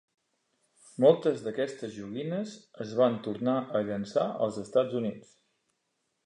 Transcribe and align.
Moltes 1.03 1.43
d'aquestes 1.47 1.93
joguines 1.97 2.55
es 2.87 2.95
van 3.01 3.19
tornar 3.29 3.55
a 3.77 3.83
llançar 3.91 4.25
als 4.47 4.59
Estats 4.65 4.99
Units. 5.03 5.31